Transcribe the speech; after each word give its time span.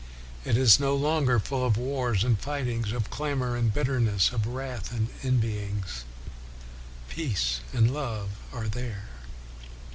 It 0.45 0.57
is 0.57 0.79
no 0.79 0.95
longer 0.95 1.39
full 1.39 1.63
of 1.63 1.77
wars 1.77 2.23
and 2.23 2.35
fightings, 2.39 2.91
of 2.91 3.11
clamor 3.11 3.55
and 3.55 3.71
bitterness, 3.71 4.31
of 4.31 4.41
316 4.41 4.51
WESLEY 4.51 4.57
wrath 4.57 4.91
and 4.91 5.07
envyings: 5.43 6.05
peace 7.07 7.59
and 7.71 7.93
love 7.93 8.29
are 8.51 8.67
there." 8.67 9.09